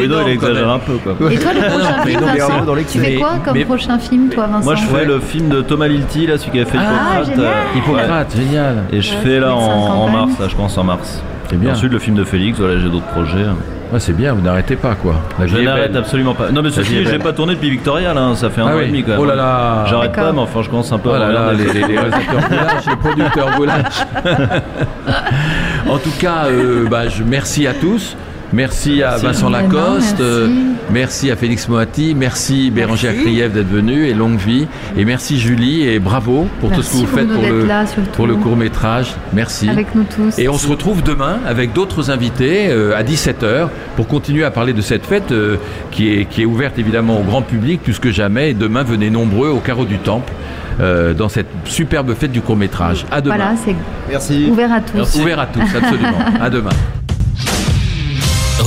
[0.05, 1.13] énorme il exagère un peu quoi.
[1.33, 4.47] Et toi, le prochain film, Vincent dans Tu fais quoi comme Mais- prochain film, toi,
[4.47, 7.21] Vincent Moi je fais le film de Thomas Lilti là, celui qui avait fait Ah,
[7.23, 7.27] Hippocrate.
[7.37, 7.47] génial.
[7.53, 8.85] euh, Hippocrate, génial.
[8.93, 11.21] Et je fais là en, mars, là, je commence en mars.
[11.51, 11.71] C'est bien.
[11.71, 13.45] Et ensuite le film de Félix, voilà, j'ai d'autres projets.
[13.93, 15.15] Ouais, c'est bien, vous n'arrêtez pas quoi.
[15.39, 16.51] La Je n'arrête absolument pas.
[16.53, 18.79] Non mais ceci j'ai pas tourné depuis Victoria là, hein, ça fait un Ah an
[18.79, 18.85] oui.
[18.85, 19.21] et demi quand même.
[19.21, 19.85] Oh là là.
[19.89, 21.65] J'arrête pas, mais enfin je commence un peu Oh à là là, m'emmerder.
[21.73, 24.07] les, les, les réalisateurs vous lâchent, les producteurs vous lâchent.
[25.89, 28.17] en tout cas, euh, bah, je, merci à tous.
[28.53, 29.25] Merci à Merci.
[29.27, 30.23] Vincent Lacoste, merci.
[30.23, 30.49] euh,
[30.91, 34.67] merci à Félix Moati, merci Bérangère Krief d'être venu et longue vie.
[34.97, 37.87] Et merci Julie et bravo pour tout ce que Merci vous faites pour le, là,
[37.87, 38.11] surtout.
[38.11, 39.15] pour le court métrage.
[39.33, 39.69] Merci.
[39.69, 40.37] Avec nous tous.
[40.39, 44.73] Et on se retrouve demain avec d'autres invités euh, à 17h pour continuer à parler
[44.73, 45.57] de cette fête euh,
[45.93, 48.51] qui, est, qui est ouverte évidemment au grand public plus que jamais.
[48.51, 50.33] Et demain, venez nombreux au carreau du Temple
[50.81, 53.05] euh, dans cette superbe fête du court métrage.
[53.13, 53.37] À demain.
[53.37, 53.77] Voilà, c'est
[54.09, 54.49] Merci.
[54.51, 55.15] ouvert à tous.
[55.21, 56.19] Ouvert à tous, absolument.
[56.41, 56.71] à demain.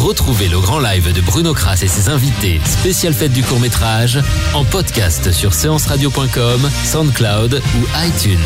[0.04, 4.20] Retrouvez le grand live de Bruno Kras et ses invités, spécial fête du court métrage,
[4.54, 8.38] en podcast sur séanceradio.com, SoundCloud ou iTunes.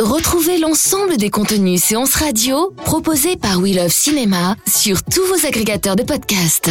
[0.00, 5.96] Retrouvez l'ensemble des contenus séances radio proposés par We Love Cinéma sur tous vos agrégateurs
[5.96, 6.70] de podcasts.